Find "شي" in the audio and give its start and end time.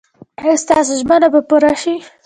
1.81-1.95